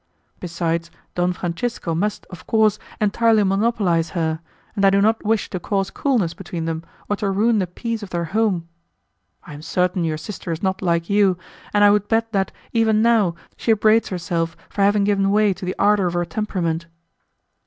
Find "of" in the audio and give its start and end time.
2.31-2.47, 8.01-8.09, 16.07-16.15